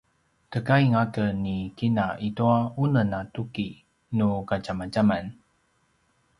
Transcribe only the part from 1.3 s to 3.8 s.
ni kina i tua unem a tuki